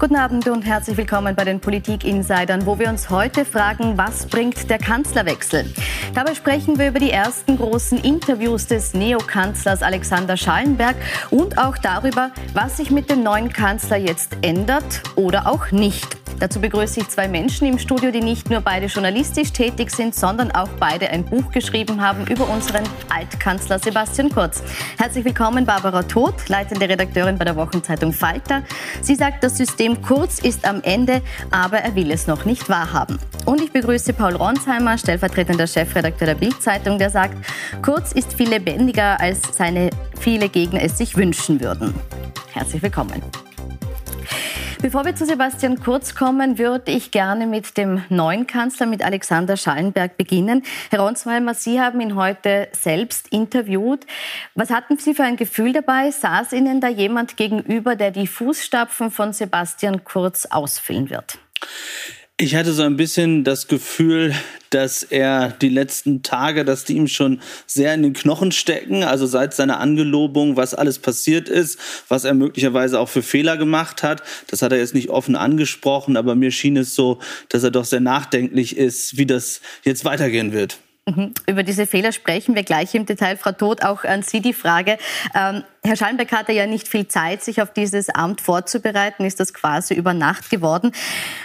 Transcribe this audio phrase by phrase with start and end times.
[0.00, 4.70] Guten Abend und herzlich willkommen bei den Politik-Insidern, wo wir uns heute fragen, was bringt
[4.70, 5.66] der Kanzlerwechsel?
[6.14, 10.96] Dabei sprechen wir über die ersten großen Interviews des Neokanzlers Alexander Schallenberg
[11.28, 16.19] und auch darüber, was sich mit dem neuen Kanzler jetzt ändert oder auch nicht.
[16.40, 20.50] Dazu begrüße ich zwei Menschen im Studio, die nicht nur beide journalistisch tätig sind, sondern
[20.50, 24.62] auch beide ein Buch geschrieben haben über unseren Altkanzler Sebastian Kurz.
[24.96, 28.62] Herzlich willkommen, Barbara Todt, leitende Redakteurin bei der Wochenzeitung Falter.
[29.02, 33.18] Sie sagt, das System Kurz ist am Ende, aber er will es noch nicht wahrhaben.
[33.44, 37.36] Und ich begrüße Paul Ronsheimer, stellvertretender Chefredakteur der Bildzeitung, der sagt,
[37.82, 41.92] Kurz ist viel lebendiger, als seine viele Gegner es sich wünschen würden.
[42.54, 43.22] Herzlich willkommen.
[44.82, 49.58] Bevor wir zu Sebastian Kurz kommen, würde ich gerne mit dem neuen Kanzler, mit Alexander
[49.58, 50.62] Schallenberg beginnen.
[50.90, 54.06] Herr Ronsweimer, Sie haben ihn heute selbst interviewt.
[54.54, 56.10] Was hatten Sie für ein Gefühl dabei?
[56.10, 61.38] Saß Ihnen da jemand gegenüber, der die Fußstapfen von Sebastian Kurz ausfüllen wird?
[62.42, 64.34] Ich hatte so ein bisschen das Gefühl,
[64.70, 69.26] dass er die letzten Tage, dass die ihm schon sehr in den Knochen stecken, also
[69.26, 74.22] seit seiner Angelobung, was alles passiert ist, was er möglicherweise auch für Fehler gemacht hat.
[74.46, 77.18] Das hat er jetzt nicht offen angesprochen, aber mir schien es so,
[77.50, 80.78] dass er doch sehr nachdenklich ist, wie das jetzt weitergehen wird.
[81.04, 81.34] Mhm.
[81.46, 83.36] Über diese Fehler sprechen wir gleich im Detail.
[83.36, 84.96] Frau Todt, auch an Sie die Frage.
[85.34, 89.54] Ähm, Herr Schallenberg hatte ja nicht viel Zeit, sich auf dieses Amt vorzubereiten, ist das
[89.54, 90.92] quasi über Nacht geworden.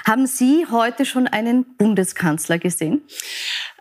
[0.06, 3.02] Haben Sie heute schon einen Bundeskanzler gesehen?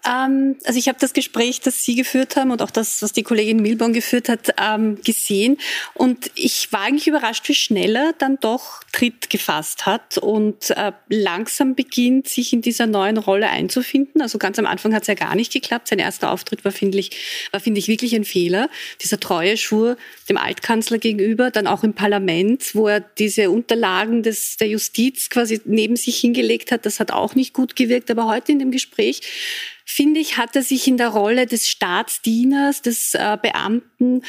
[0.06, 3.22] Ähm, also ich habe das Gespräch, das Sie geführt haben und auch das, was die
[3.22, 5.56] Kollegin Milborn geführt hat, ähm, gesehen.
[5.94, 10.92] Und ich war eigentlich überrascht, wie schnell er dann doch Tritt gefasst hat und äh,
[11.08, 14.20] langsam beginnt, sich in dieser neuen Rolle einzufinden.
[14.20, 15.88] Also ganz am Anfang hat es ja gar nicht geklappt.
[15.88, 17.10] Sein erster Auftritt war, finde ich,
[17.50, 18.68] war, finde ich, wirklich ein Fehler.
[19.02, 19.96] Dieser treue Schwur
[20.28, 25.60] dem Altkanzler gegenüber, dann auch im Parlament, wo er diese Unterlagen des, der Justiz quasi
[25.64, 26.86] neben sich hingelegt hat.
[26.86, 28.10] Das hat auch nicht gut gewirkt.
[28.10, 29.20] Aber heute in dem Gespräch
[29.84, 34.22] finde ich, hat er sich in der Rolle des Staatsdieners, des äh, Beamten,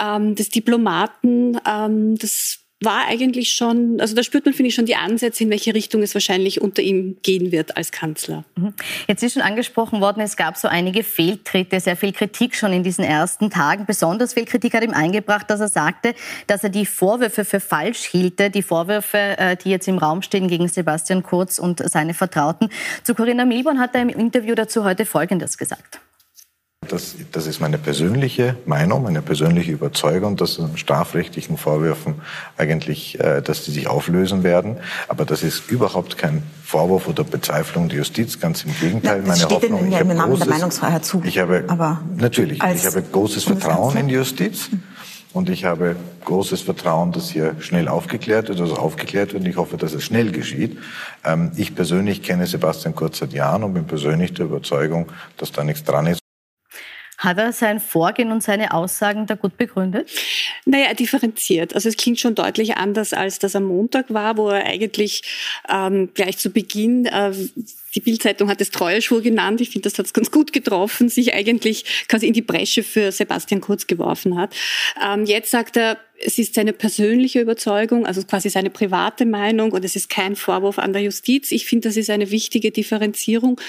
[0.00, 4.86] ähm, des Diplomaten, ähm, des war eigentlich schon, also da spürt man, finde ich, schon
[4.86, 8.44] die Ansätze, in welche Richtung es wahrscheinlich unter ihm gehen wird als Kanzler.
[8.54, 8.72] Mhm.
[9.08, 12.84] Jetzt ist schon angesprochen worden, es gab so einige Fehltritte, sehr viel Kritik schon in
[12.84, 13.84] diesen ersten Tagen.
[13.84, 16.14] Besonders viel Kritik hat ihm eingebracht, dass er sagte,
[16.46, 20.46] dass er die Vorwürfe für falsch hielte, die Vorwürfe, äh, die jetzt im Raum stehen
[20.46, 22.68] gegen Sebastian Kurz und seine Vertrauten.
[23.02, 26.00] Zu Corinna Milborn hat er im Interview dazu heute Folgendes gesagt.
[26.88, 32.16] Das, das ist meine persönliche Meinung, meine persönliche Überzeugung, dass an strafrechtlichen Vorwürfen
[32.56, 34.78] eigentlich, äh, dass die sich auflösen werden.
[35.08, 39.18] Aber das ist überhaupt kein Vorwurf oder Bezweiflung der Justiz, ganz im Gegenteil.
[39.20, 41.22] Das meine steht Hoffnung, in, im Namen großes, der Meinungsfreiheit zu.
[41.24, 44.70] Ich habe, aber natürlich, ich habe großes Vertrauen in die Justiz.
[45.34, 45.94] Und ich habe
[46.24, 49.44] großes Vertrauen, dass hier schnell aufgeklärt wird, also aufgeklärt wird.
[49.44, 50.78] Und ich hoffe, dass es schnell geschieht.
[51.24, 55.06] Ähm, ich persönlich kenne Sebastian Kurz seit Jahren und bin persönlich der Überzeugung,
[55.36, 56.20] dass da nichts dran ist.
[57.18, 60.08] Hat er sein Vorgehen und seine Aussagen da gut begründet?
[60.64, 61.74] Naja, differenziert.
[61.74, 65.22] Also es klingt schon deutlich anders, als das am Montag war, wo er eigentlich
[65.68, 67.32] ähm, gleich zu Beginn äh,
[67.94, 69.60] die Bildzeitung hat es Treueschwur genannt.
[69.60, 73.12] Ich finde, das hat es ganz gut getroffen, sich eigentlich quasi in die Bresche für
[73.12, 74.54] Sebastian Kurz geworfen hat.
[75.02, 79.84] Ähm, jetzt sagt er, es ist seine persönliche Überzeugung, also quasi seine private Meinung und
[79.84, 81.52] es ist kein Vorwurf an der Justiz.
[81.52, 83.60] Ich finde, das ist eine wichtige Differenzierung,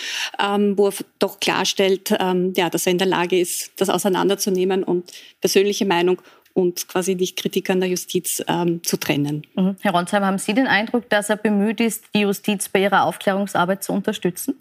[0.44, 4.84] ähm, wo er doch klarstellt, ähm, ja, dass er in der Lage ist, das auseinanderzunehmen
[4.84, 6.22] und persönliche Meinung
[6.54, 9.44] und quasi nicht Kritik an der Justiz ähm, zu trennen.
[9.56, 9.76] Mhm.
[9.80, 13.84] Herr Ronsheim, haben Sie den Eindruck, dass er bemüht ist, die Justiz bei ihrer Aufklärungsarbeit
[13.84, 14.56] zu unterstützen?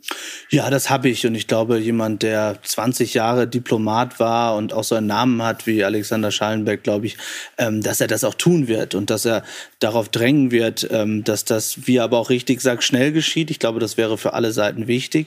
[0.51, 1.27] Ja, das habe ich.
[1.27, 5.67] Und ich glaube, jemand, der 20 Jahre Diplomat war und auch so einen Namen hat
[5.67, 7.17] wie Alexander Schallenberg, glaube ich,
[7.57, 9.43] ähm, dass er das auch tun wird und dass er
[9.81, 13.51] darauf drängen wird, ähm, dass das, wie er aber auch richtig sagt, schnell geschieht.
[13.51, 15.27] Ich glaube, das wäre für alle Seiten wichtig.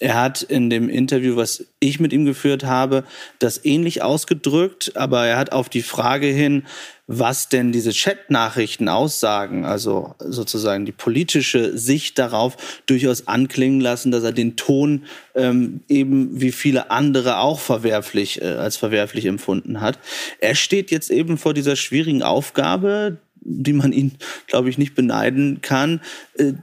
[0.00, 3.04] Er hat in dem Interview, was ich mit ihm geführt habe,
[3.38, 6.62] das ähnlich ausgedrückt, aber er hat auf die Frage, Frage hin,
[7.06, 12.56] was denn diese Chat-Nachrichten aussagen, also sozusagen die politische Sicht darauf
[12.86, 15.04] durchaus anklingen lassen, dass er den Ton
[15.34, 19.98] ähm, eben wie viele andere auch verwerflich äh, als verwerflich empfunden hat.
[20.38, 24.12] Er steht jetzt eben vor dieser schwierigen Aufgabe, die man ihn,
[24.46, 26.00] glaube ich, nicht beneiden kann,
[26.38, 26.54] äh,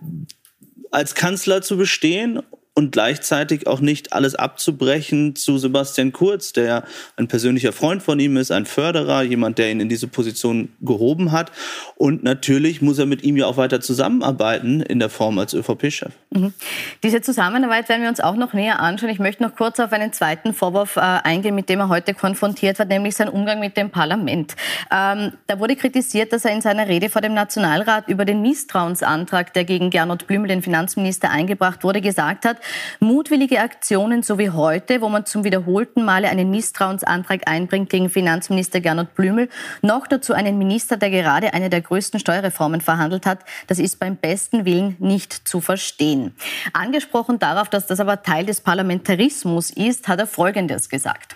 [0.89, 2.41] als Kanzler zu bestehen
[2.77, 6.83] und gleichzeitig auch nicht alles abzubrechen zu Sebastian Kurz, der
[7.15, 11.31] ein persönlicher Freund von ihm ist, ein Förderer, jemand, der ihn in diese Position gehoben
[11.31, 11.51] hat.
[11.95, 16.13] Und natürlich muss er mit ihm ja auch weiter zusammenarbeiten in der Form als ÖVP-Chef.
[16.29, 16.53] Mhm.
[17.01, 19.09] Diese Zusammenarbeit werden wir uns auch noch näher anschauen.
[19.09, 22.77] Ich möchte noch kurz auf einen zweiten Vorwurf äh, eingehen, mit dem er heute konfrontiert
[22.77, 24.55] wird, nämlich sein Umgang mit dem Parlament.
[24.91, 29.51] Ähm, da wurde kritisiert, dass er in seiner Rede vor dem Nationalrat über den Misstrauensantrag,
[29.53, 32.57] der gegen Gernot Blümel, den Finanzminister, eingebracht wurde, gesagt hat,
[32.99, 38.81] Mutwillige Aktionen, so wie heute, wo man zum wiederholten Male einen Misstrauensantrag einbringt gegen Finanzminister
[38.81, 39.49] Gernot Blümel,
[39.81, 44.15] noch dazu einen Minister, der gerade eine der größten Steuerreformen verhandelt hat, das ist beim
[44.15, 46.35] besten Willen nicht zu verstehen.
[46.73, 51.35] Angesprochen darauf, dass das aber Teil des Parlamentarismus ist, hat er Folgendes gesagt.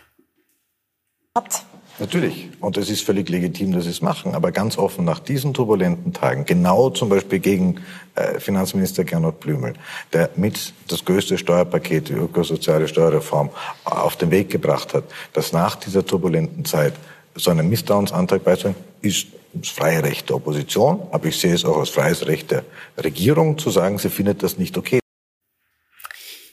[1.99, 2.49] Natürlich.
[2.59, 4.33] Und es ist völlig legitim, dass sie es machen.
[4.33, 7.81] Aber ganz offen nach diesen turbulenten Tagen, genau zum Beispiel gegen
[8.15, 9.73] äh, Finanzminister Gernot Blümel,
[10.13, 13.49] der mit das größte Steuerpaket, die ökosoziale Steuerreform,
[13.83, 15.03] auf den Weg gebracht hat,
[15.33, 16.93] dass nach dieser turbulenten Zeit
[17.35, 21.01] so einen Misstrauensantrag beizubringen, ist das freie Recht der Opposition.
[21.11, 22.63] Aber ich sehe es auch als freies Recht der
[22.97, 25.01] Regierung zu sagen, sie findet das nicht okay.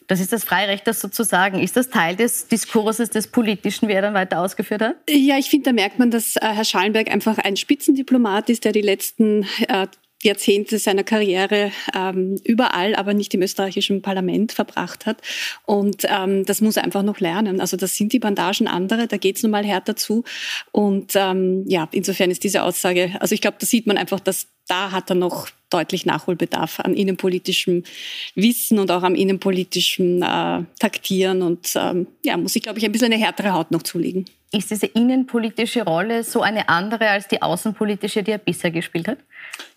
[0.08, 1.60] Das ist das Freirecht, das sozusagen.
[1.60, 4.96] Ist das Teil des Diskurses des Politischen, wie er dann weiter ausgeführt hat?
[5.08, 8.72] Ja, ich finde, da merkt man, dass äh, Herr Schallenberg einfach ein Spitzendiplomat ist, der
[8.72, 9.86] die letzten äh,
[10.22, 15.22] Jahrzehnte seiner Karriere ähm, überall, aber nicht im österreichischen Parlament verbracht hat.
[15.64, 17.60] Und ähm, das muss er einfach noch lernen.
[17.60, 20.24] Also das sind die Bandagen andere, da geht's nun mal härter zu.
[20.72, 24.48] Und ähm, ja, insofern ist diese Aussage, also ich glaube, da sieht man einfach, dass
[24.66, 27.84] da hat er noch deutlich Nachholbedarf an innenpolitischem
[28.34, 32.92] Wissen und auch am innenpolitischen äh, Taktieren und ähm, ja, muss ich, glaube ich, ein
[32.92, 34.26] bisschen eine härtere Haut noch zulegen.
[34.50, 39.18] Ist diese innenpolitische Rolle so eine andere als die außenpolitische, die er bisher gespielt hat?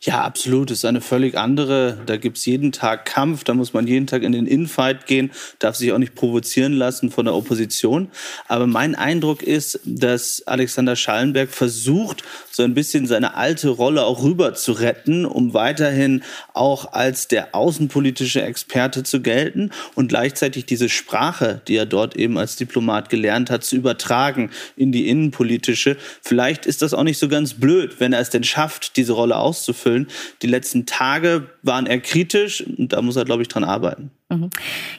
[0.03, 0.71] Ja, absolut.
[0.71, 2.00] Es ist eine völlig andere.
[2.07, 5.29] Da gibt es jeden Tag Kampf, da muss man jeden Tag in den Infight gehen,
[5.59, 8.09] darf sich auch nicht provozieren lassen von der Opposition.
[8.47, 14.23] Aber mein Eindruck ist, dass Alexander Schallenberg versucht, so ein bisschen seine alte Rolle auch
[14.23, 16.24] rüber zu retten, um weiterhin
[16.56, 22.39] auch als der außenpolitische Experte zu gelten und gleichzeitig diese Sprache, die er dort eben
[22.39, 25.95] als Diplomat gelernt hat, zu übertragen in die innenpolitische.
[26.24, 29.38] Vielleicht ist das auch nicht so ganz blöd, wenn er es denn schafft, diese Rolle
[29.62, 30.08] auszufüllen.
[30.42, 34.12] Die letzten Tage waren eher kritisch und da muss er, glaube ich, dran arbeiten.
[34.30, 34.50] Mhm.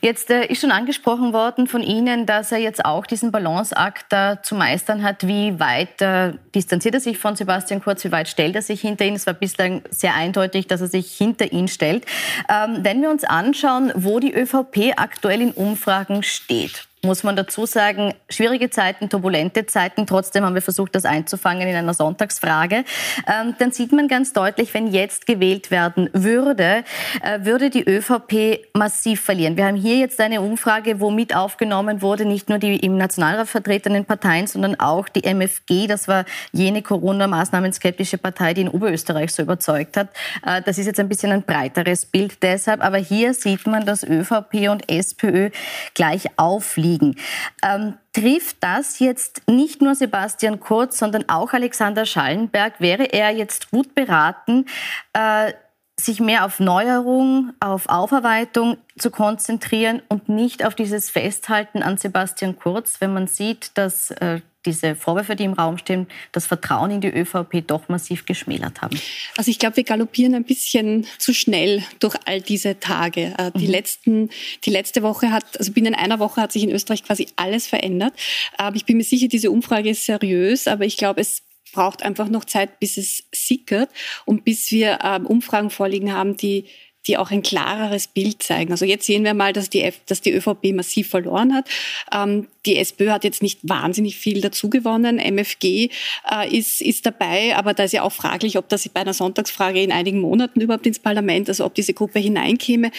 [0.02, 4.42] Jetzt äh, ist schon angesprochen worden von Ihnen, dass er jetzt auch diesen Balanceakt da
[4.42, 5.26] zu meistern hat.
[5.26, 8.04] Wie weit äh, distanziert er sich von Sebastian Kurz?
[8.04, 9.14] Wie weit stellt er sich hinter ihn?
[9.14, 12.04] Es war bislang sehr eindeutig, dass er sich hinter ihn stellt.
[12.48, 17.66] Ähm, wenn wir uns anschauen, wo die ÖVP aktuell in Umfragen steht, muss man dazu
[17.66, 20.06] sagen, schwierige Zeiten, turbulente Zeiten.
[20.06, 22.84] Trotzdem haben wir versucht, das einzufangen in einer Sonntagsfrage.
[23.26, 26.84] Ähm, dann sieht man ganz deutlich, wenn jetzt gewählt werden würde,
[27.22, 29.56] äh, würde die ÖVP massiv verlieren.
[29.56, 33.48] Wir haben hier jetzt eine Umfrage, wo mit aufgenommen wurde, nicht nur die im Nationalrat
[33.48, 35.88] vertretenen Parteien, sondern auch die MFG.
[35.88, 40.10] Das war jene Corona-Maßnahmen skeptische Partei, die in Oberösterreich so überzeugt hat.
[40.46, 42.80] Äh, das ist jetzt ein bisschen ein breiteres Bild deshalb.
[42.80, 45.50] Aber hier sieht man, dass ÖVP und SPÖ
[45.94, 47.16] gleich aufliegen liegen.
[47.62, 52.80] Ähm, trifft das jetzt nicht nur Sebastian Kurz, sondern auch Alexander Schallenberg?
[52.80, 54.66] Wäre er jetzt gut beraten,
[55.12, 55.52] äh,
[55.98, 62.58] sich mehr auf Neuerung, auf Aufarbeitung zu konzentrieren und nicht auf dieses Festhalten an Sebastian
[62.58, 67.00] Kurz, wenn man sieht, dass äh, diese Vorwürfe, die im Raum stehen, das Vertrauen in
[67.00, 68.98] die ÖVP doch massiv geschmälert haben?
[69.36, 73.34] Also ich glaube, wir galoppieren ein bisschen zu schnell durch all diese Tage.
[73.38, 73.72] Äh, die, mhm.
[73.72, 74.30] letzten,
[74.64, 78.14] die letzte Woche hat, also binnen einer Woche hat sich in Österreich quasi alles verändert.
[78.56, 81.42] Aber ich bin mir sicher, diese Umfrage ist seriös, aber ich glaube, es
[81.72, 83.90] braucht einfach noch Zeit, bis es sickert
[84.24, 86.66] und bis wir ähm, Umfragen vorliegen haben, die
[87.06, 88.70] die auch ein klareres Bild zeigen.
[88.70, 91.68] Also jetzt sehen wir mal, dass die, F dass die ÖVP massiv verloren hat.
[92.12, 95.18] Ähm, die SPÖ hat jetzt nicht wahnsinnig viel dazugewonnen.
[95.18, 95.90] MFG
[96.30, 99.82] äh, ist, ist dabei, aber da ist ja auch fraglich, ob das bei einer Sonntagsfrage
[99.82, 102.90] in einigen Monaten überhaupt ins Parlament, also ob diese Gruppe hineinkäme.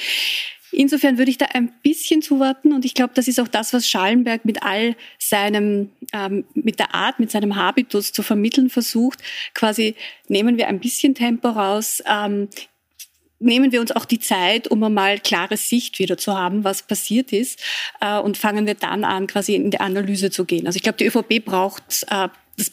[0.74, 3.88] Insofern würde ich da ein bisschen zuwarten und ich glaube, das ist auch das, was
[3.88, 9.19] Schallenberg mit all seinem, ähm, mit der Art, mit seinem Habitus zu vermitteln versucht.
[9.53, 9.95] Quasi
[10.29, 12.50] nehmen wir ein bisschen Tempo raus, ähm,
[13.43, 17.31] nehmen wir uns auch die Zeit, um einmal klare Sicht wieder zu haben, was passiert
[17.31, 17.62] ist,
[18.01, 20.65] äh, und fangen wir dann an, quasi in die Analyse zu gehen.
[20.65, 22.71] Also ich glaube, die ÖVP braucht äh, das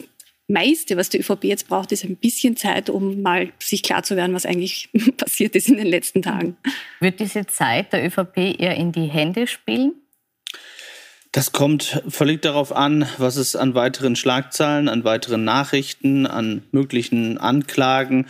[0.49, 4.17] meiste, was die ÖVP jetzt braucht, ist ein bisschen Zeit, um mal sich klar zu
[4.17, 6.57] werden, was eigentlich passiert ist in den letzten Tagen.
[7.01, 9.95] Wird diese Zeit der ÖVP eher in die Hände spielen?
[11.33, 17.39] Das kommt völlig darauf an, was es an weiteren Schlagzeilen, an weiteren Nachrichten, an möglichen
[17.39, 18.27] Anklagen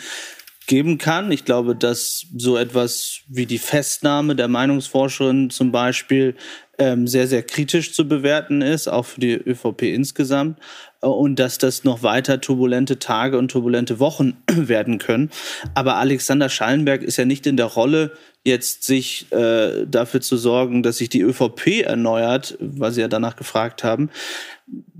[0.66, 1.32] geben kann.
[1.32, 6.36] Ich glaube, dass so etwas wie die Festnahme der Meinungsforscherin zum Beispiel
[6.78, 10.58] ähm, sehr, sehr kritisch zu bewerten ist, auch für die ÖVP insgesamt.
[11.02, 15.30] Äh, und dass das noch weiter turbulente Tage und turbulente Wochen werden können.
[15.74, 18.12] Aber Alexander Schallenberg ist ja nicht in der Rolle,
[18.44, 23.36] jetzt sich äh, dafür zu sorgen, dass sich die ÖVP erneuert, weil Sie ja danach
[23.36, 24.08] gefragt haben.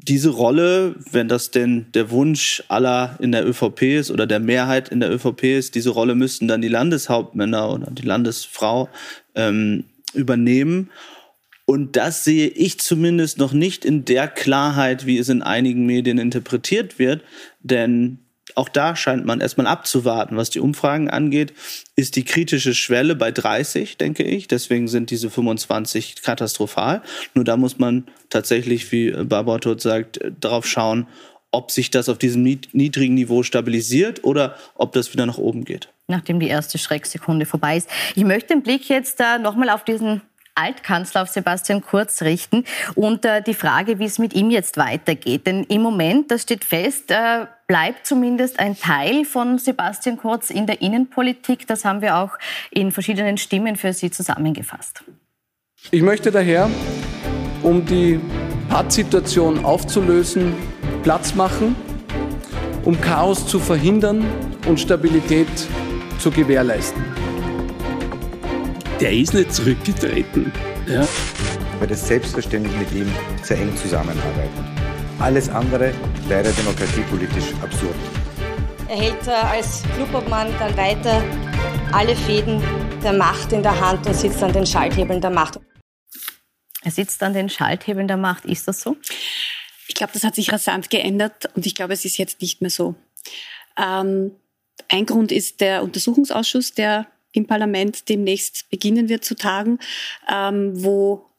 [0.02, 4.88] Diese Rolle, wenn das denn der Wunsch aller in der ÖVP ist oder der Mehrheit
[4.88, 8.88] in der ÖVP ist, diese Rolle müssten dann die Landeshauptmänner oder die Landesfrau
[9.34, 10.90] ähm, übernehmen.
[11.66, 16.18] Und das sehe ich zumindest noch nicht in der Klarheit, wie es in einigen Medien
[16.18, 17.22] interpretiert wird.
[17.62, 18.18] Denn
[18.60, 20.36] auch da scheint man erstmal abzuwarten.
[20.36, 21.54] Was die Umfragen angeht,
[21.96, 24.48] ist die kritische Schwelle bei 30, denke ich.
[24.48, 27.00] Deswegen sind diese 25 katastrophal.
[27.32, 31.06] Nur da muss man tatsächlich, wie Barbara Todt sagt, darauf schauen,
[31.52, 35.88] ob sich das auf diesem niedrigen Niveau stabilisiert oder ob das wieder nach oben geht.
[36.06, 37.88] Nachdem die erste Schrecksekunde vorbei ist.
[38.14, 40.20] Ich möchte den Blick jetzt da nochmal auf diesen
[40.54, 42.64] Altkanzler auf Sebastian Kurz richten
[42.94, 45.46] und äh, die Frage, wie es mit ihm jetzt weitergeht.
[45.46, 50.66] Denn im Moment, das steht fest, äh, bleibt zumindest ein Teil von Sebastian Kurz in
[50.66, 51.68] der Innenpolitik.
[51.68, 52.36] Das haben wir auch
[52.72, 55.04] in verschiedenen Stimmen für Sie zusammengefasst.
[55.92, 56.68] Ich möchte daher,
[57.62, 58.18] um die
[58.68, 60.52] Pattsituation aufzulösen,
[61.04, 61.76] Platz machen,
[62.84, 64.26] um Chaos zu verhindern
[64.66, 65.48] und Stabilität
[66.18, 67.04] zu gewährleisten
[69.00, 70.52] der ist nicht zurückgetreten.
[70.86, 71.06] Ja.
[71.78, 73.10] Weil das selbstverständlich mit ihm
[73.42, 74.79] sehr eng zusammenarbeiten.
[75.20, 75.92] Alles andere
[76.28, 77.94] wäre demokratiepolitisch absurd.
[78.88, 81.22] Er hält äh, als Clubobmann dann weiter
[81.92, 82.62] alle Fäden
[83.02, 85.60] der Macht in der Hand und sitzt an den Schalthebeln der Macht.
[86.82, 88.96] Er sitzt an den Schalthebeln der Macht, ist das so?
[89.88, 92.70] Ich glaube, das hat sich rasant geändert und ich glaube, es ist jetzt nicht mehr
[92.70, 92.94] so.
[93.76, 94.32] Ähm,
[94.88, 99.78] ein Grund ist der Untersuchungsausschuss, der im Parlament demnächst beginnen wird zu tagen,
[100.32, 101.29] ähm, wo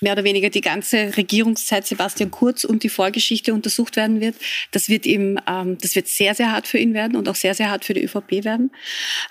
[0.00, 4.36] mehr oder weniger die ganze Regierungszeit Sebastian Kurz und die Vorgeschichte untersucht werden wird.
[4.70, 7.54] Das wird ihm, ähm, das wird sehr, sehr hart für ihn werden und auch sehr,
[7.54, 8.70] sehr hart für die ÖVP werden.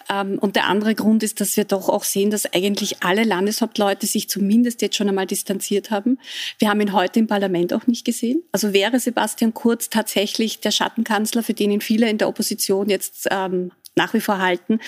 [0.10, 4.08] Ähm, und der andere Grund ist, dass wir doch auch sehen, dass eigentlich alle Landeshauptleute
[4.08, 6.20] sich zumindest jetzt schon einmal distanziert haben.
[6.58, 8.44] Wir haben ihn heute im Parlament auch nicht gesehen.
[8.52, 13.28] Also wäre Sebastian Kurz tatsächlich der Schattenkanzler, für den ihn viele in der Opposition jetzt
[13.32, 14.80] ähm, nach wie vor halten,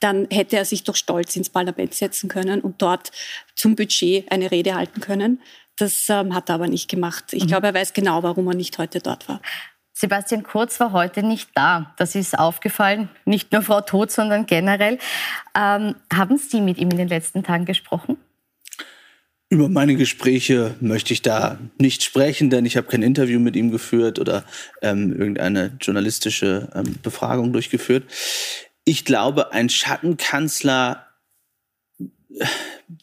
[0.00, 3.12] dann hätte er sich doch stolz ins Parlament setzen können und dort
[3.54, 5.40] zum Budget eine Rede halten können.
[5.78, 7.32] Das ähm, hat er aber nicht gemacht.
[7.32, 7.48] Ich mhm.
[7.48, 9.40] glaube, er weiß genau, warum er nicht heute dort war.
[9.92, 11.94] Sebastian Kurz war heute nicht da.
[11.96, 13.08] Das ist aufgefallen.
[13.24, 14.98] Nicht nur Frau Todt, sondern generell.
[15.54, 18.18] Ähm, haben Sie mit ihm in den letzten Tagen gesprochen?
[19.48, 23.70] Über meine Gespräche möchte ich da nicht sprechen, denn ich habe kein Interview mit ihm
[23.70, 24.44] geführt oder
[24.82, 28.04] ähm, irgendeine journalistische ähm, Befragung durchgeführt.
[28.84, 31.06] Ich glaube, ein Schattenkanzler
[32.00, 32.44] äh,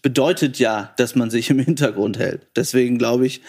[0.01, 2.47] bedeutet ja, dass man sich im Hintergrund hält.
[2.57, 3.41] Deswegen glaube ich,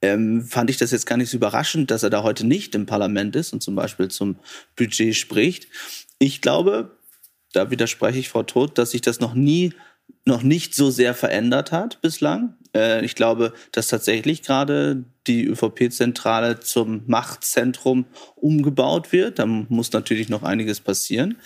[0.00, 2.86] ähm, fand ich das jetzt gar nicht so überraschend, dass er da heute nicht im
[2.86, 4.38] Parlament ist und zum Beispiel zum
[4.74, 5.68] Budget spricht.
[6.18, 6.96] Ich glaube,
[7.52, 9.74] da widerspreche ich Frau Todt, dass sich das noch nie
[10.28, 12.54] noch nicht so sehr verändert hat bislang.
[12.74, 18.04] Äh, ich glaube, dass tatsächlich gerade die ÖVP-Zentrale zum Machtzentrum
[18.36, 19.40] umgebaut wird.
[19.40, 21.38] Da muss natürlich noch einiges passieren.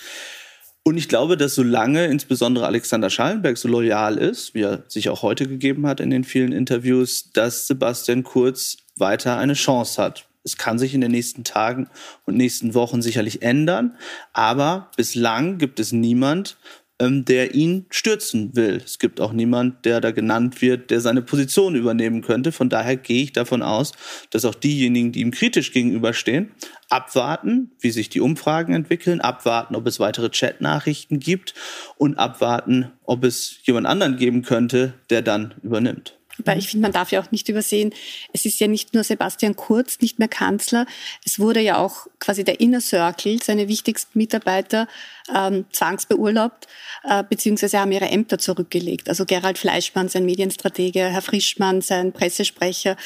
[0.85, 5.23] Und ich glaube, dass solange insbesondere Alexander Schallenberg so loyal ist, wie er sich auch
[5.23, 10.27] heute gegeben hat in den vielen Interviews, dass Sebastian Kurz weiter eine Chance hat.
[10.45, 11.89] Es kann sich in den nächsten Tagen
[12.27, 13.97] und nächsten Wochen sicherlich ändern,
[14.33, 16.57] aber bislang gibt es niemand,
[17.03, 18.81] ähm, der ihn stürzen will.
[18.85, 22.53] Es gibt auch niemand, der da genannt wird, der seine Position übernehmen könnte.
[22.53, 23.93] Von daher gehe ich davon aus,
[24.31, 26.53] dass auch diejenigen, die ihm kritisch gegenüberstehen,
[26.89, 31.55] abwarten, wie sich die Umfragen entwickeln, abwarten, ob es weitere Chatnachrichten gibt
[31.97, 36.19] und abwarten, ob es jemand anderen geben könnte, der dann übernimmt.
[36.39, 37.93] Weil ich finde, man darf ja auch nicht übersehen,
[38.33, 40.87] es ist ja nicht nur Sebastian Kurz nicht mehr Kanzler,
[41.25, 44.89] es wurde ja auch quasi der Inner Circle, seine wichtigsten Mitarbeiter,
[45.35, 46.67] ähm, zwangsbeurlaubt,
[47.05, 49.09] äh, beziehungsweise haben ihre Ämter zurückgelegt.
[49.09, 52.97] Also Gerald Fleischmann, sein Medienstratege, Herr Frischmann, sein Pressesprecher.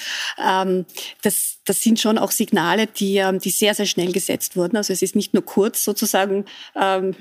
[0.43, 0.87] Ähm,
[1.23, 4.77] das, das sind schon auch Signale, die, ähm, die sehr, sehr schnell gesetzt wurden.
[4.77, 7.15] Also es ist nicht nur Kurz sozusagen ähm,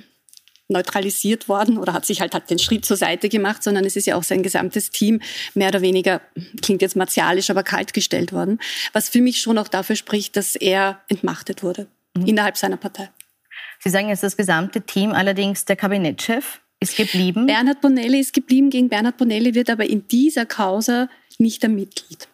[0.68, 4.08] neutralisiert worden oder hat sich halt, halt den Schritt zur Seite gemacht, sondern es ist
[4.08, 5.22] ja auch sein gesamtes Team
[5.54, 6.22] mehr oder weniger,
[6.62, 8.60] klingt jetzt martialisch, aber kaltgestellt worden.
[8.94, 12.26] Was für mich schon auch dafür spricht, dass er entmachtet wurde mhm.
[12.26, 13.10] innerhalb seiner Partei.
[13.80, 17.46] Sie sagen jetzt das gesamte Team, allerdings der Kabinettschef ist geblieben.
[17.46, 18.70] Bernhard Bonelli ist geblieben.
[18.70, 22.28] Gegen Bernhard Bonelli wird aber in dieser Causa nicht ermittelt.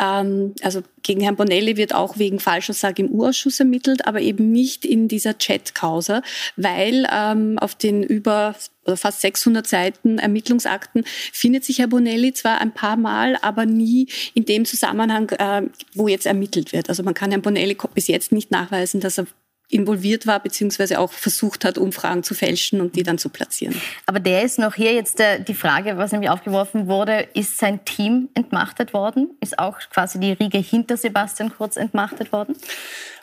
[0.00, 4.84] Ähm, also gegen Herrn Bonelli wird auch wegen Falschaussage im Urausschuss ermittelt, aber eben nicht
[4.84, 6.22] in dieser Chat-Causa,
[6.56, 8.54] weil ähm, auf den über
[8.94, 14.44] fast 600 Seiten Ermittlungsakten findet sich Herr Bonelli zwar ein paar Mal, aber nie in
[14.44, 15.62] dem Zusammenhang, äh,
[15.94, 16.88] wo jetzt ermittelt wird.
[16.88, 19.26] Also man kann Herrn Bonelli bis jetzt nicht nachweisen, dass er
[19.68, 23.74] involviert war, beziehungsweise auch versucht hat, Umfragen zu fälschen und die dann zu platzieren.
[24.06, 27.84] Aber der ist noch hier jetzt äh, die Frage, was nämlich aufgeworfen wurde, ist sein
[27.84, 29.30] Team entmachtet worden?
[29.40, 32.56] Ist auch quasi die Riege hinter Sebastian Kurz entmachtet worden?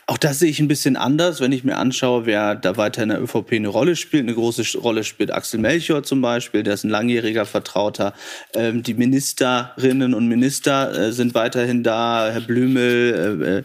[0.08, 3.08] Auch das sehe ich ein bisschen anders, wenn ich mir anschaue, wer da weiter in
[3.08, 4.22] der ÖVP eine Rolle spielt.
[4.22, 8.14] Eine große Rolle spielt Axel Melchior zum Beispiel, der ist ein langjähriger Vertrauter.
[8.54, 13.62] Ähm, die Ministerinnen und Minister äh, sind weiterhin da, Herr Blümel, äh, äh,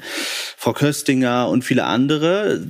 [0.58, 2.66] Frau Köstinger und viele andere.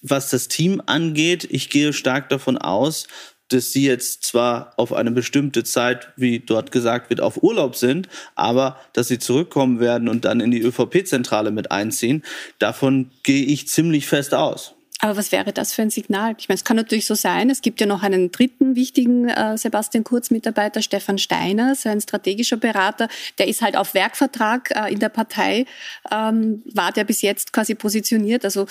[0.00, 3.06] Was das Team angeht, ich gehe stark davon aus,
[3.52, 8.08] dass sie jetzt zwar auf eine bestimmte Zeit, wie dort gesagt wird, auf Urlaub sind,
[8.34, 12.22] aber dass sie zurückkommen werden und dann in die ÖVP-Zentrale mit einziehen,
[12.58, 14.74] davon gehe ich ziemlich fest aus.
[15.02, 16.34] Aber was wäre das für ein Signal?
[16.38, 17.48] Ich meine, es kann natürlich so sein.
[17.48, 23.08] Es gibt ja noch einen dritten wichtigen äh, Sebastian Kurz-Mitarbeiter, Stefan Steiner, sein strategischer Berater.
[23.38, 25.64] Der ist halt auf Werkvertrag äh, in der Partei,
[26.12, 28.44] ähm, war der bis jetzt quasi positioniert.
[28.44, 28.66] Also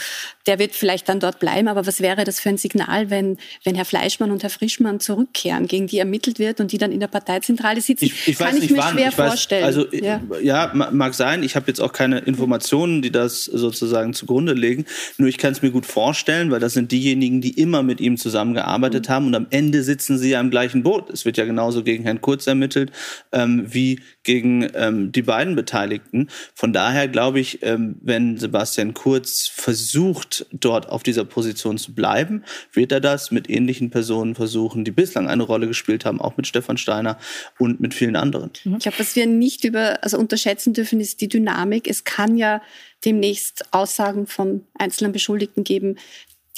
[0.45, 1.67] der wird vielleicht dann dort bleiben.
[1.67, 5.65] Aber was wäre das für ein Signal, wenn, wenn Herr Fleischmann und Herr Frischmann zurückkehren,
[5.65, 8.05] gegen die ermittelt wird und die dann in der Parteizentrale sitzen?
[8.05, 8.93] Ich, ich kann ich mir wann.
[8.93, 9.63] schwer ich weiß, vorstellen.
[9.63, 11.41] Also ja, ja mag sein.
[11.41, 14.85] Ich habe jetzt auch keine Informationen, die das sozusagen zugrunde legen.
[15.17, 18.01] Nur ich kann es mir gut vorstellen vorstellen, weil das sind diejenigen, die immer mit
[18.01, 19.13] ihm zusammengearbeitet mhm.
[19.13, 21.09] haben und am Ende sitzen sie ja im gleichen Boot.
[21.09, 22.91] Es wird ja genauso gegen Herrn Kurz ermittelt
[23.31, 26.27] ähm, wie gegen ähm, die beiden Beteiligten.
[26.53, 32.43] Von daher glaube ich, ähm, wenn Sebastian Kurz versucht, dort auf dieser Position zu bleiben,
[32.71, 36.45] wird er das mit ähnlichen Personen versuchen, die bislang eine Rolle gespielt haben, auch mit
[36.45, 37.17] Stefan Steiner
[37.57, 38.51] und mit vielen anderen.
[38.53, 41.87] Ich glaube, was wir nicht über, also unterschätzen dürfen, ist die Dynamik.
[41.87, 42.61] Es kann ja
[43.03, 45.95] demnächst Aussagen von einzelnen Beschuldigten geben,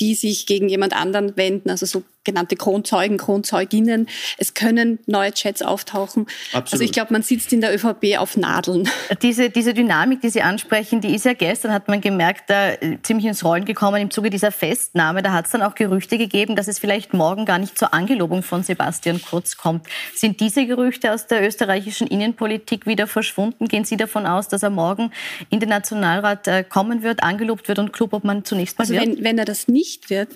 [0.01, 4.07] die sich gegen jemand anderen wenden, also so genannte Kronzeugen, Kronzeuginnen.
[4.37, 6.27] Es können neue Chats auftauchen.
[6.53, 6.73] Absolut.
[6.73, 8.89] Also ich glaube, man sitzt in der ÖVP auf Nadeln.
[9.21, 12.97] Diese, diese Dynamik, die Sie ansprechen, die ist ja gestern, hat man gemerkt, da äh,
[13.01, 15.21] ziemlich ins Rollen gekommen im Zuge dieser Festnahme.
[15.21, 18.43] Da hat es dann auch Gerüchte gegeben, dass es vielleicht morgen gar nicht zur Angelobung
[18.43, 19.87] von Sebastian Kurz kommt.
[20.15, 23.67] Sind diese Gerüchte aus der österreichischen Innenpolitik wieder verschwunden?
[23.67, 25.11] Gehen Sie davon aus, dass er morgen
[25.49, 29.05] in den Nationalrat äh, kommen wird, angelobt wird und Klubobmann zunächst mal also wird?
[29.05, 30.29] Wenn, wenn er das nicht wird,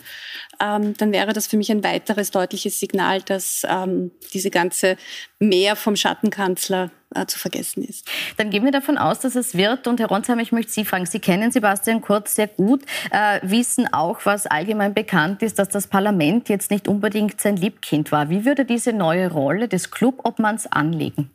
[0.60, 4.98] ähm, dann wäre das für mich ein weiteres deutliches Signal, dass ähm, diese ganze
[5.40, 8.08] Mehr vom Schattenkanzler äh, zu vergessen ist.
[8.38, 9.88] Dann gehen wir davon aus, dass es wird.
[9.88, 13.92] Und Herr Ronsheimer, ich möchte Sie fragen, Sie kennen Sebastian Kurz sehr gut, äh, wissen
[13.94, 18.30] auch, was allgemein bekannt ist, dass das Parlament jetzt nicht unbedingt sein Liebkind war.
[18.30, 21.32] Wie würde diese neue Rolle des Clubobmanns anlegen?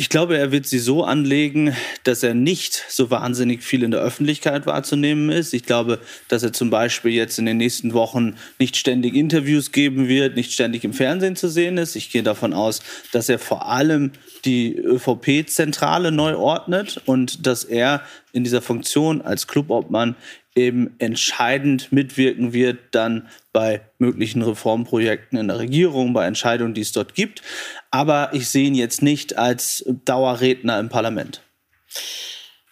[0.00, 3.98] Ich glaube, er wird sie so anlegen, dass er nicht so wahnsinnig viel in der
[3.98, 5.52] Öffentlichkeit wahrzunehmen ist.
[5.52, 10.06] Ich glaube, dass er zum Beispiel jetzt in den nächsten Wochen nicht ständig Interviews geben
[10.06, 11.96] wird, nicht ständig im Fernsehen zu sehen ist.
[11.96, 12.80] Ich gehe davon aus,
[13.10, 14.12] dass er vor allem
[14.44, 20.14] die ÖVP-Zentrale neu ordnet und dass er in dieser Funktion als Clubobmann
[20.58, 26.92] eben entscheidend mitwirken wird dann bei möglichen Reformprojekten in der Regierung, bei Entscheidungen, die es
[26.92, 27.42] dort gibt.
[27.90, 31.42] Aber ich sehe ihn jetzt nicht als Dauerredner im Parlament.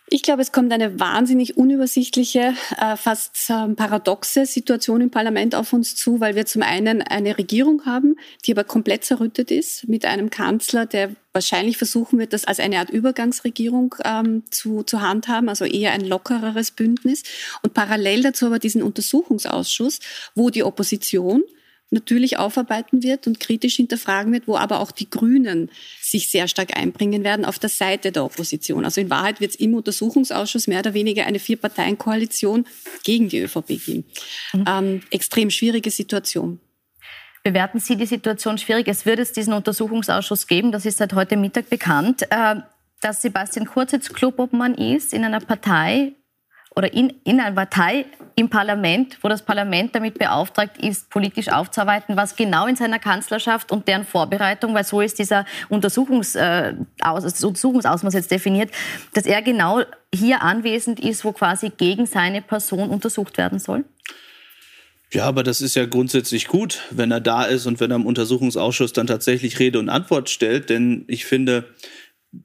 [0.09, 5.73] Ich glaube, es kommt eine wahnsinnig unübersichtliche, äh, fast ähm, paradoxe Situation im Parlament auf
[5.73, 10.05] uns zu, weil wir zum einen eine Regierung haben, die aber komplett zerrüttet ist, mit
[10.05, 15.49] einem Kanzler, der wahrscheinlich versuchen wird, das als eine Art Übergangsregierung ähm, zu, zu handhaben,
[15.49, 17.23] also eher ein lockereres Bündnis.
[17.63, 20.01] Und parallel dazu aber diesen Untersuchungsausschuss,
[20.35, 21.45] wo die Opposition
[21.91, 25.71] natürlich aufarbeiten wird und kritisch hinterfragen wird, wo aber auch die Grünen
[26.01, 28.85] sich sehr stark einbringen werden auf der Seite der Opposition.
[28.85, 32.67] Also in Wahrheit wird es im Untersuchungsausschuss mehr oder weniger eine Vier-Parteien-Koalition
[33.05, 34.05] geben die ÖVP geben.
[34.53, 34.65] Mhm.
[34.67, 36.61] Ähm, extrem schwierige Situation.
[37.47, 38.89] Bewerten Sie die Situation schwierig?
[38.89, 42.57] Es wird jetzt diesen Untersuchungsausschuss geben, das ist seit heute Mittag bekannt, äh,
[43.01, 46.15] dass Sebastian Kurz jetzt Clubobmann ist in einer Partei,
[46.75, 52.17] oder in, in einer Partei im Parlament, wo das Parlament damit beauftragt ist, politisch aufzuarbeiten,
[52.17, 57.23] was genau in seiner Kanzlerschaft und deren Vorbereitung, weil so ist dieser Untersuchungs, äh, aus,
[57.23, 58.73] das Untersuchungsausmaß jetzt definiert,
[59.15, 59.83] dass er genau
[60.13, 63.85] hier anwesend ist, wo quasi gegen seine Person untersucht werden soll?
[65.13, 68.07] Ja, aber das ist ja grundsätzlich gut, wenn er da ist und wenn er im
[68.07, 70.69] Untersuchungsausschuss dann tatsächlich Rede und Antwort stellt.
[70.69, 71.65] Denn ich finde,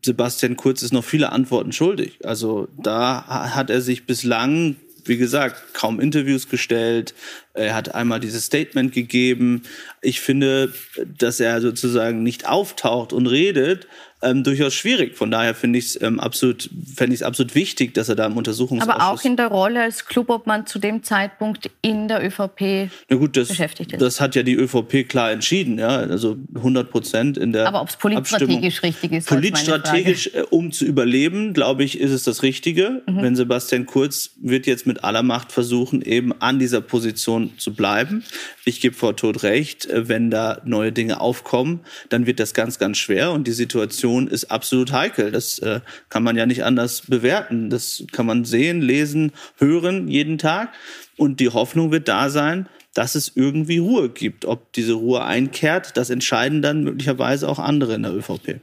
[0.04, 2.20] Sebastian Kurz ist noch viele Antworten schuldig.
[2.24, 7.16] Also da hat er sich bislang, wie gesagt, kaum Interviews gestellt,
[7.54, 9.64] Er hat einmal dieses Statement gegeben.
[10.02, 10.74] Ich finde,
[11.18, 13.88] dass er sozusagen nicht auftaucht und redet,
[14.22, 15.18] ähm, durchaus schwierig.
[15.18, 18.26] Von daher finde ich es ähm, absolut, fände ich es absolut wichtig, dass er da
[18.26, 18.96] im Untersuchungsausschuss...
[18.96, 23.36] Aber auch in der Rolle als Clubobmann zu dem Zeitpunkt in der ÖVP Na gut,
[23.36, 24.02] das, beschäftigt ist.
[24.02, 27.90] Das hat ja die ÖVP klar entschieden, ja, also 100 Prozent in der Aber ob
[27.90, 33.02] es politstrategisch richtig ist, Politstrategisch, äh, um zu überleben, glaube ich, ist es das Richtige.
[33.08, 33.22] Mhm.
[33.22, 38.24] Wenn Sebastian Kurz wird jetzt mit aller Macht versuchen, eben an dieser Position zu bleiben.
[38.64, 42.80] Ich gebe vor Tod recht, äh, wenn da neue Dinge aufkommen, dann wird das ganz,
[42.80, 45.32] ganz schwer und die Situation Situation ist absolut heikel.
[45.32, 47.70] Das äh, kann man ja nicht anders bewerten.
[47.70, 50.74] Das kann man sehen, lesen, hören jeden Tag.
[51.18, 54.46] Und die Hoffnung wird da sein, dass es irgendwie Ruhe gibt.
[54.46, 58.60] Ob diese Ruhe einkehrt, das entscheiden dann möglicherweise auch andere in der ÖVP.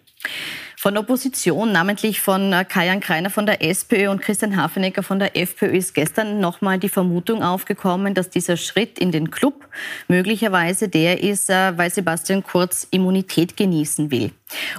[0.80, 5.36] Von Opposition, namentlich von äh, Kajan Kreiner von der SPÖ und Christian Hafenecker von der
[5.36, 9.66] FPÖ, ist gestern nochmal die Vermutung aufgekommen, dass dieser Schritt in den Club
[10.06, 14.30] möglicherweise der ist, äh, weil Sebastian Kurz Immunität genießen will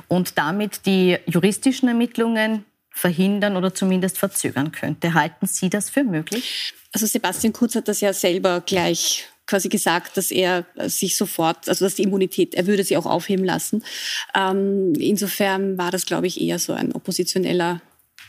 [0.08, 5.14] und damit die juristischen Ermittlungen verhindern oder zumindest verzögern könnte.
[5.14, 6.74] Halten Sie das für möglich?
[6.94, 11.84] Also Sebastian Kurz hat das ja selber gleich quasi gesagt, dass er sich sofort, also
[11.84, 13.84] dass die Immunität, er würde sie auch aufheben lassen.
[14.36, 17.82] Ähm, insofern war das, glaube ich, eher so ein oppositioneller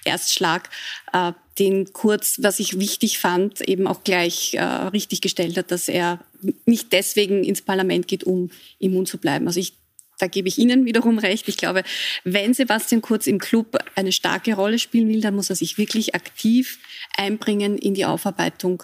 [0.05, 0.71] Erstschlag,
[1.13, 5.89] äh, den Kurz, was ich wichtig fand, eben auch gleich äh, richtig gestellt hat, dass
[5.89, 6.21] er
[6.65, 9.47] nicht deswegen ins Parlament geht, um immun zu bleiben.
[9.47, 9.75] Also ich
[10.19, 11.49] da gebe ich Ihnen wiederum recht.
[11.49, 11.83] Ich glaube,
[12.25, 16.15] wenn Sebastian Kurz im Club eine starke Rolle spielen will, dann muss er sich wirklich
[16.15, 16.79] aktiv
[17.17, 18.83] einbringen in die Aufarbeitung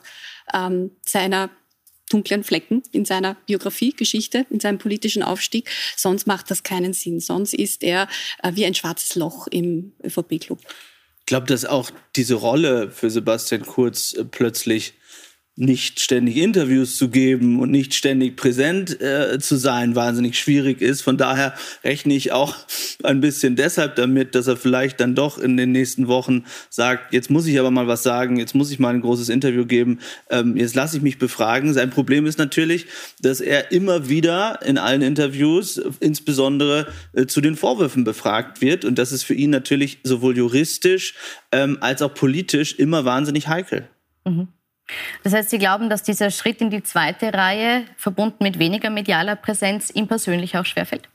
[0.54, 1.50] ähm, seiner
[2.10, 5.68] dunklen Flecken in seiner Biografie, Geschichte, in seinem politischen Aufstieg.
[5.96, 7.20] Sonst macht das keinen Sinn.
[7.20, 8.08] Sonst ist er
[8.42, 10.60] äh, wie ein schwarzes Loch im ÖVP-Club.
[11.20, 14.94] Ich glaube, dass auch diese Rolle für Sebastian Kurz äh, plötzlich
[15.56, 21.00] nicht ständig Interviews zu geben und nicht ständig präsent äh, zu sein, wahnsinnig schwierig ist.
[21.00, 22.54] Von daher rechne ich auch
[23.02, 27.30] ein bisschen deshalb damit, dass er vielleicht dann doch in den nächsten Wochen sagt, jetzt
[27.30, 30.58] muss ich aber mal was sagen, jetzt muss ich mal ein großes Interview geben, ähm,
[30.58, 31.72] jetzt lasse ich mich befragen.
[31.72, 32.86] Sein Problem ist natürlich,
[33.22, 38.84] dass er immer wieder in allen Interviews, insbesondere äh, zu den Vorwürfen befragt wird.
[38.84, 41.14] Und das ist für ihn natürlich sowohl juristisch
[41.50, 43.88] ähm, als auch politisch immer wahnsinnig heikel.
[44.26, 44.48] Mhm.
[45.22, 49.36] Das heißt, Sie glauben, dass dieser Schritt in die zweite Reihe, verbunden mit weniger medialer
[49.36, 51.08] Präsenz, ihm persönlich auch schwerfällt?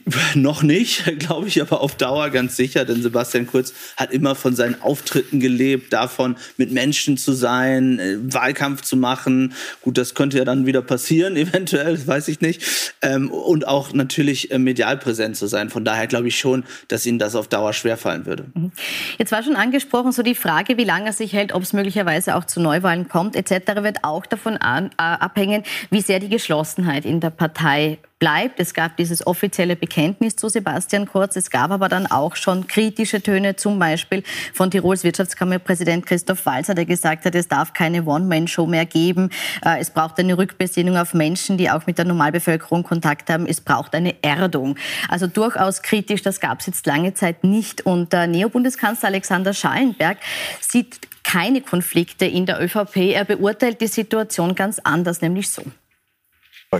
[0.34, 4.54] Noch nicht, glaube ich, aber auf Dauer ganz sicher, denn Sebastian Kurz hat immer von
[4.54, 9.54] seinen Auftritten gelebt, davon mit Menschen zu sein, äh, Wahlkampf zu machen.
[9.80, 12.62] Gut, das könnte ja dann wieder passieren, eventuell, weiß ich nicht.
[13.02, 15.70] Ähm, und auch natürlich äh, medial präsent zu sein.
[15.70, 18.46] Von daher glaube ich schon, dass Ihnen das auf Dauer schwerfallen würde.
[18.54, 18.72] Mhm.
[19.18, 22.36] Jetzt war schon angesprochen, so die Frage, wie lange er sich hält, ob es möglicherweise
[22.36, 24.58] auch zu Neuwahlen kommt, etc., wird auch davon äh,
[24.96, 28.60] abhängen, wie sehr die Geschlossenheit in der Partei bleibt.
[28.60, 31.34] Es gab dieses offizielle Bekenntnis zu Sebastian Kurz.
[31.34, 34.22] Es gab aber dann auch schon kritische Töne, zum Beispiel
[34.54, 39.30] von Tirols Wirtschaftskammerpräsident Christoph Walzer, der gesagt hat, es darf keine One-Man-Show mehr geben.
[39.64, 43.44] Äh, es braucht eine Rückbesinnung auf Menschen, die auch mit der Normalbevölkerung Kontakt haben.
[43.44, 44.76] Es braucht eine Erdung.
[45.08, 47.84] Also durchaus kritisch, das gab es jetzt lange Zeit nicht.
[47.84, 50.18] Und Neobundeskanzler Alexander Schallenberg
[50.60, 53.14] sieht keine Konflikte in der ÖVP.
[53.14, 55.64] Er beurteilt die Situation ganz anders, nämlich so.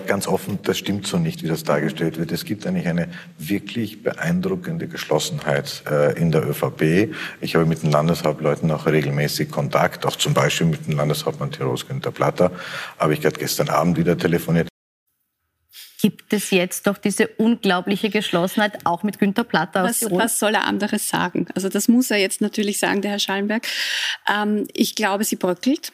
[0.07, 2.33] Ganz offen, das stimmt so nicht, wie das dargestellt wird.
[2.33, 7.15] Es gibt eigentlich eine wirklich beeindruckende Geschlossenheit äh, in der ÖVP.
[7.43, 11.87] Ich habe mit den Landeshauptleuten auch regelmäßig Kontakt, auch zum Beispiel mit dem Landeshauptmann Tirols
[11.87, 12.53] Günter Platter.
[12.99, 14.69] Habe ich gerade gestern Abend wieder telefoniert.
[16.01, 20.19] Gibt es jetzt doch diese unglaubliche Geschlossenheit auch mit Günter Platter aus was, Tirol?
[20.21, 21.49] Was soll er anderes sagen?
[21.55, 23.67] Also das muss er jetzt natürlich sagen, der Herr Schallenberg.
[24.27, 25.93] Ähm, ich glaube, sie bröckelt.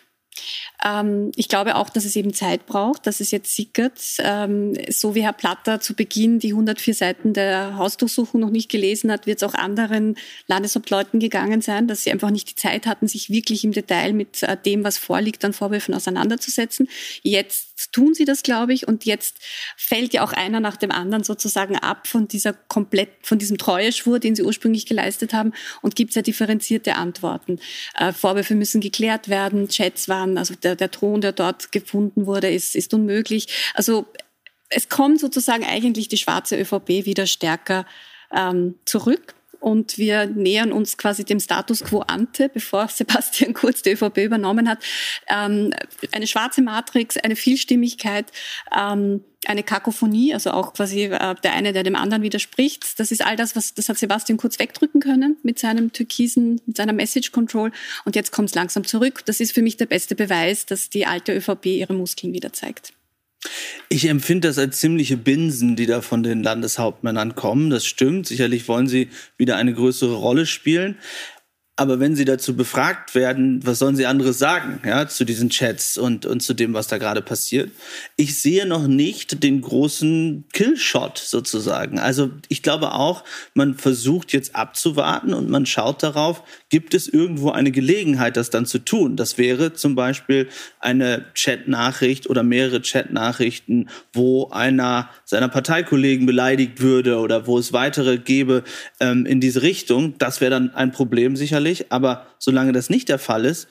[0.85, 4.01] Ähm, ich glaube auch, dass es eben Zeit braucht, dass es jetzt sickert.
[4.19, 9.11] Ähm, so wie Herr Platter zu Beginn die 104 Seiten der Hausdurchsuchung noch nicht gelesen
[9.11, 13.09] hat, wird es auch anderen Landeshauptleuten gegangen sein, dass sie einfach nicht die Zeit hatten,
[13.09, 16.89] sich wirklich im Detail mit äh, dem, was vorliegt, an Vorwürfen auseinanderzusetzen.
[17.23, 19.39] Jetzt tun sie das, glaube ich, und jetzt
[19.77, 24.21] fällt ja auch einer nach dem anderen sozusagen ab von dieser komplett, von diesem Treueschwur,
[24.21, 27.59] den sie ursprünglich geleistet haben und gibt sehr differenzierte Antworten.
[27.97, 32.27] Äh, Vorwürfe müssen geklärt werden, Chats waren, also der der, der Thron, der dort gefunden
[32.27, 33.49] wurde, ist, ist unmöglich.
[33.75, 34.07] Also
[34.69, 37.87] es kommt sozusagen eigentlich die schwarze ÖVP wieder stärker
[38.31, 39.35] ähm, zurück.
[39.61, 44.69] Und wir nähern uns quasi dem Status quo ante, bevor Sebastian Kurz die ÖVP übernommen
[44.69, 44.79] hat.
[45.29, 45.73] Ähm,
[46.13, 48.27] eine schwarze Matrix, eine Vielstimmigkeit,
[48.77, 52.99] ähm, eine Kakophonie, also auch quasi äh, der eine, der dem anderen widerspricht.
[52.99, 56.77] Das ist all das, was das hat Sebastian Kurz wegdrücken können mit seinem türkisen, mit
[56.77, 57.71] seiner Message Control.
[58.05, 59.25] Und jetzt kommt es langsam zurück.
[59.27, 62.93] Das ist für mich der beste Beweis, dass die alte ÖVP ihre Muskeln wieder zeigt.
[63.89, 67.71] Ich empfinde das als ziemliche Binsen, die da von den Landeshauptmännern kommen.
[67.71, 68.27] Das stimmt.
[68.27, 70.99] Sicherlich wollen sie wieder eine größere Rolle spielen.
[71.79, 75.97] Aber wenn sie dazu befragt werden, was sollen sie anderes sagen, ja, zu diesen Chats
[75.97, 77.71] und, und zu dem, was da gerade passiert?
[78.17, 82.01] Ich sehe noch nicht den großen Killshot sozusagen.
[82.01, 83.23] Also ich glaube auch,
[83.55, 88.67] man versucht jetzt abzuwarten und man schaut darauf, gibt es irgendwo eine Gelegenheit, das dann
[88.67, 89.15] zu tun?
[89.15, 90.49] Das wäre zum Beispiel
[90.81, 98.19] eine Chatnachricht oder mehrere Chatnachrichten, wo einer seiner Parteikollegen beleidigt würde oder wo es weitere
[98.19, 98.65] gäbe
[98.99, 100.15] ähm, in diese Richtung.
[100.19, 103.69] Das wäre dann ein Problem sicherlich sicherlich, aber solange das nicht der Fall ist,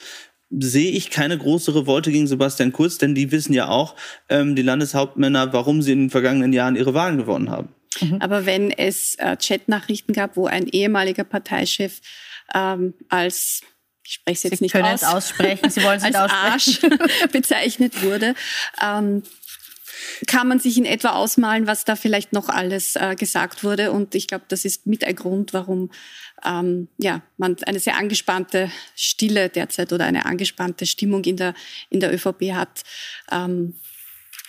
[0.50, 3.96] sehe ich keine große Revolte gegen Sebastian Kurz, denn die wissen ja auch,
[4.30, 7.70] ähm, die Landeshauptmänner, warum sie in den vergangenen Jahren ihre Wahlen gewonnen haben.
[8.00, 8.22] Mhm.
[8.22, 12.00] Aber wenn es äh, Chatnachrichten gab, wo ein ehemaliger Parteichef
[12.54, 13.62] ähm, als
[14.06, 16.80] ich spreche es jetzt Sie nicht können aus, es aussprechen, Sie wollen es als Arsch
[17.34, 18.36] bezeichnet wurde,
[18.82, 19.24] ähm,
[20.28, 23.92] kann man sich in etwa ausmalen, was da vielleicht noch alles äh, gesagt wurde.
[23.92, 25.92] Und ich glaube, das ist mit ein Grund, warum
[26.46, 31.54] ähm, ja, man eine sehr angespannte Stille derzeit oder eine angespannte Stimmung in der,
[31.90, 32.84] in der ÖVP hat.
[33.32, 33.76] Ähm,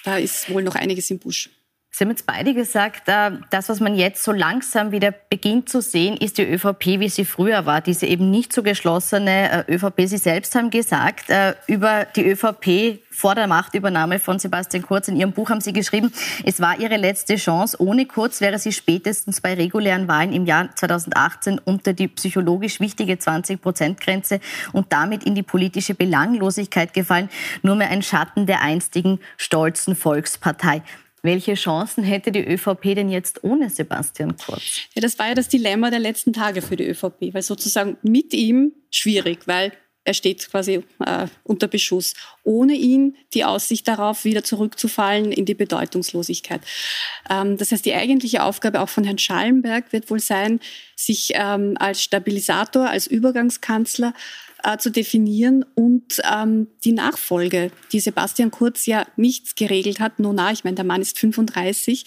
[0.04, 1.50] da ist wohl noch einiges im Busch.
[1.98, 5.82] Sie haben jetzt beide gesagt, äh, das, was man jetzt so langsam wieder beginnt zu
[5.82, 7.80] sehen, ist die ÖVP, wie sie früher war.
[7.80, 10.02] Diese eben nicht so geschlossene äh, ÖVP.
[10.06, 15.16] Sie selbst haben gesagt, äh, über die ÖVP vor der Machtübernahme von Sebastian Kurz in
[15.16, 16.12] Ihrem Buch haben Sie geschrieben,
[16.44, 17.82] es war Ihre letzte Chance.
[17.82, 23.14] Ohne Kurz wäre sie spätestens bei regulären Wahlen im Jahr 2018 unter die psychologisch wichtige
[23.14, 24.38] 20-Prozent-Grenze
[24.72, 27.28] und damit in die politische Belanglosigkeit gefallen.
[27.62, 30.84] Nur mehr ein Schatten der einstigen stolzen Volkspartei.
[31.22, 34.80] Welche Chancen hätte die ÖVP denn jetzt ohne Sebastian Kurz?
[34.94, 38.32] Ja, das war ja das Dilemma der letzten Tage für die ÖVP, weil sozusagen mit
[38.32, 39.72] ihm schwierig, weil
[40.08, 42.14] er steht quasi äh, unter Beschuss.
[42.42, 46.62] Ohne ihn die Aussicht darauf, wieder zurückzufallen in die Bedeutungslosigkeit.
[47.28, 50.60] Ähm, das heißt, die eigentliche Aufgabe auch von Herrn Schallenberg wird wohl sein,
[50.96, 54.14] sich ähm, als Stabilisator, als Übergangskanzler
[54.64, 60.32] äh, zu definieren und ähm, die Nachfolge, die Sebastian Kurz ja nicht geregelt hat, nur
[60.32, 62.04] na, ich meine, der Mann ist 35,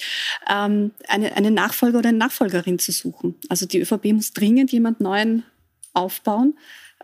[0.49, 3.35] ähm, eine, eine Nachfolger oder eine Nachfolgerin zu suchen.
[3.49, 5.43] Also die ÖVP muss dringend jemand Neuen
[5.93, 6.55] aufbauen.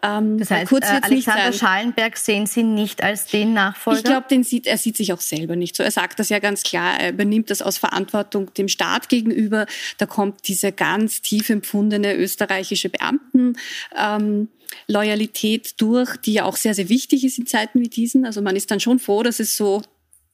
[0.04, 4.00] Ähm, das heißt, Kurz äh, Alexander Schallenberg sehen Sie nicht als den Nachfolger?
[4.00, 5.84] Ich glaube, den sieht, er sieht sich auch selber nicht so.
[5.84, 7.00] Er sagt das ja ganz klar.
[7.00, 9.66] Er übernimmt das aus Verantwortung dem Staat gegenüber.
[9.98, 13.58] Da kommt diese ganz tief empfundene österreichische Beamten.
[13.98, 14.50] Ähm,
[14.88, 18.26] Loyalität durch, die ja auch sehr, sehr wichtig ist in Zeiten wie diesen.
[18.26, 19.82] Also man ist dann schon froh, dass es so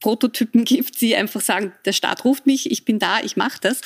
[0.00, 3.80] Prototypen gibt, die einfach sagen, der Staat ruft mich, ich bin da, ich mache das.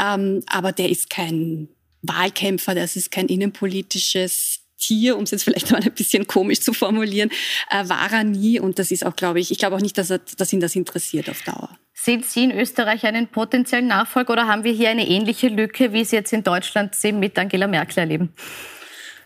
[0.00, 1.68] Ähm, aber der ist kein
[2.02, 6.72] Wahlkämpfer, das ist kein innenpolitisches Tier, um es jetzt vielleicht mal ein bisschen komisch zu
[6.72, 7.30] formulieren,
[7.70, 8.60] äh, war er nie.
[8.60, 10.76] Und das ist auch, glaube ich, ich glaube auch nicht, dass, er, dass ihn das
[10.76, 11.70] interessiert auf Dauer.
[11.94, 16.04] Sehen Sie in Österreich einen potenziellen Nachfolger oder haben wir hier eine ähnliche Lücke, wie
[16.04, 18.32] Sie jetzt in Deutschland sehen, mit Angela Merkel erleben?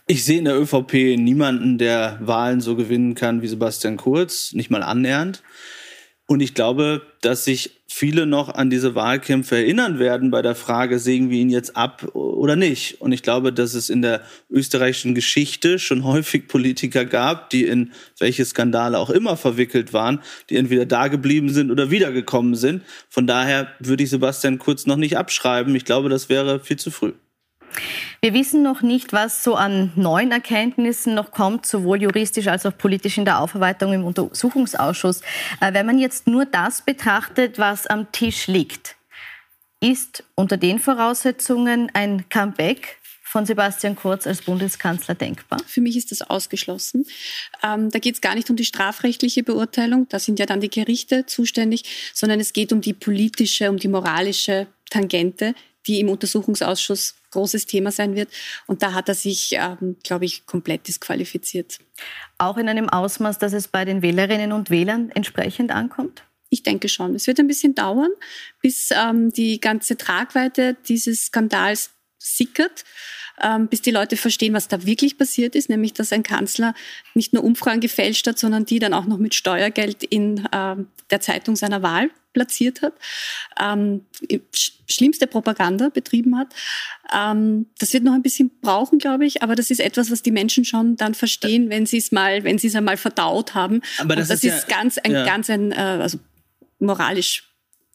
[0.07, 4.71] Ich sehe in der ÖVP niemanden, der Wahlen so gewinnen kann wie Sebastian Kurz, nicht
[4.71, 5.43] mal annähernd.
[6.33, 10.99] Und ich glaube, dass sich viele noch an diese Wahlkämpfe erinnern werden bei der Frage,
[10.99, 13.03] sägen wir ihn jetzt ab oder nicht.
[13.03, 17.92] Und ich glaube, dass es in der österreichischen Geschichte schon häufig Politiker gab, die in
[18.18, 22.83] welche Skandale auch immer verwickelt waren, die entweder da geblieben sind oder wiedergekommen sind.
[23.11, 25.77] Von daher würde ich Sebastian Kurz noch nicht abschreiben.
[25.77, 27.12] Ich glaube, das wäre viel zu früh.
[28.21, 32.77] Wir wissen noch nicht, was so an neuen Erkenntnissen noch kommt, sowohl juristisch als auch
[32.77, 35.23] politisch in der Aufarbeitung im Untersuchungsausschuss.
[35.61, 38.97] Äh, wenn man jetzt nur das betrachtet, was am Tisch liegt,
[39.81, 45.59] ist unter den Voraussetzungen ein Comeback von Sebastian Kurz als Bundeskanzler denkbar?
[45.67, 47.07] Für mich ist das ausgeschlossen.
[47.65, 50.71] Ähm, da geht es gar nicht um die strafrechtliche Beurteilung, da sind ja dann die
[50.71, 55.55] Gerichte zuständig, sondern es geht um die politische, um die moralische Tangente,
[55.87, 58.29] die im Untersuchungsausschuss großes Thema sein wird.
[58.66, 61.79] Und da hat er sich, ähm, glaube ich, komplett disqualifiziert.
[62.38, 66.25] Auch in einem Ausmaß, dass es bei den Wählerinnen und Wählern entsprechend ankommt?
[66.51, 67.14] Ich denke schon.
[67.14, 68.11] Es wird ein bisschen dauern,
[68.61, 72.85] bis ähm, die ganze Tragweite dieses Skandals sickert,
[73.40, 76.75] ähm, bis die Leute verstehen, was da wirklich passiert ist, nämlich dass ein Kanzler
[77.14, 81.21] nicht nur Umfragen gefälscht hat, sondern die dann auch noch mit Steuergeld in ähm, der
[81.21, 82.95] Zeitung seiner Wahl platziert hat,
[83.61, 84.05] ähm,
[84.88, 86.49] schlimmste Propaganda betrieben hat.
[87.14, 90.33] Ähm, das wird noch ein bisschen brauchen, glaube ich, aber das ist etwas, was die
[90.33, 93.83] Menschen schon dann verstehen, wenn sie es mal, wenn sie es einmal verdaut haben.
[93.99, 95.25] Aber das, das ist, ist ja, ganz ein, ja.
[95.25, 96.18] ganz ein, äh, also
[96.79, 97.53] moralisch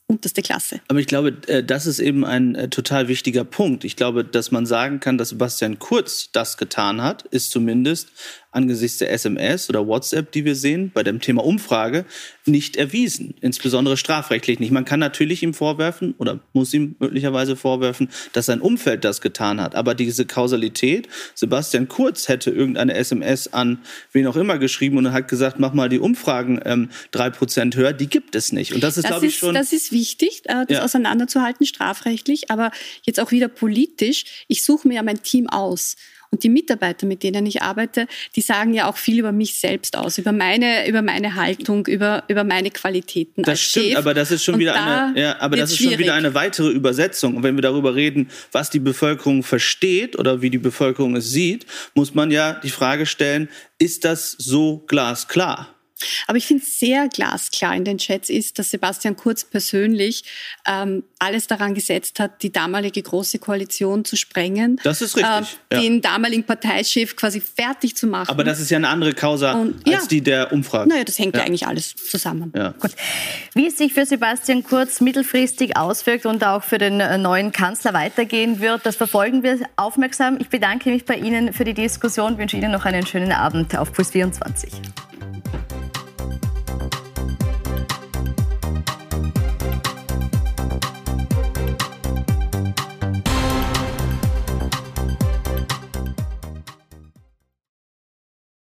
[0.08, 0.80] unterste Klasse.
[0.88, 3.84] Aber ich glaube, äh, das ist eben ein äh, total wichtiger Punkt.
[3.84, 8.10] Ich glaube, dass man sagen kann, dass Sebastian Kurz das getan hat, ist zumindest
[8.58, 12.06] angesichts der SMS oder WhatsApp, die wir sehen, bei dem Thema Umfrage,
[12.46, 13.36] nicht erwiesen.
[13.42, 14.72] Insbesondere strafrechtlich nicht.
[14.72, 19.62] Man kann natürlich ihm vorwerfen oder muss ihm möglicherweise vorwerfen, dass sein Umfeld das getan
[19.62, 19.76] hat.
[19.76, 23.80] Aber diese Kausalität, Sebastian Kurz hätte irgendeine SMS an
[24.12, 27.76] wen auch immer geschrieben und hat gesagt, mach mal die Umfragen ähm, drei ähm, Prozent
[27.76, 28.74] höher, die gibt es nicht.
[28.74, 29.54] Und das ist, glaube ich, schon.
[29.54, 30.84] Das ist wichtig, äh, das ja.
[30.84, 32.72] auseinanderzuhalten, strafrechtlich, aber
[33.04, 34.26] jetzt auch wieder politisch.
[34.48, 35.96] Ich suche mir ja mein Team aus.
[36.32, 39.98] Und die Mitarbeiter, mit denen ich arbeite, die sagen ja auch viel über mich selbst
[39.98, 43.44] aus, über meine, über meine Haltung, über, über meine Qualitäten.
[43.44, 43.98] Das stimmt, Chef.
[43.98, 45.94] aber das ist schon wieder eine, ja, aber das ist schwierig.
[45.94, 47.38] schon wieder eine weitere Übersetzung.
[47.38, 51.66] Und wenn wir darüber reden, was die Bevölkerung versteht oder wie die Bevölkerung es sieht,
[51.96, 55.77] muss man ja die Frage stellen, ist das so glasklar?
[56.28, 60.24] Aber ich finde sehr glasklar in den Chats ist, dass Sebastian Kurz persönlich
[60.68, 64.80] ähm, alles daran gesetzt hat, die damalige große Koalition zu sprengen.
[64.84, 65.60] Das ist richtig.
[65.70, 68.30] Äh, den damaligen Parteichef quasi fertig zu machen.
[68.30, 70.90] Aber das ist ja eine andere Causa Und, als die der Umfrage.
[70.90, 72.52] Naja, das hängt ja, ja eigentlich alles zusammen.
[72.56, 72.74] Ja.
[72.80, 72.92] Gut.
[73.54, 77.94] Wie es sich für Sebastian Kurz mittelfristig auswirkt und auch für den äh, neuen Kanzler
[77.94, 80.38] weitergehen wird, das verfolgen wir aufmerksam.
[80.40, 83.94] Ich bedanke mich bei Ihnen für die Diskussion, wünsche Ihnen noch einen schönen Abend auf
[83.94, 84.72] Puls 24.